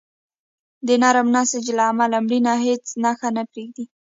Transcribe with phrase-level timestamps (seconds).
[0.87, 3.85] د نرم نسج له امله مړینه هیڅ نښه نه پرېږدي.